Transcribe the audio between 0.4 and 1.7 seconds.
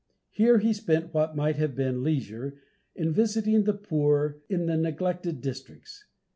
he spent what might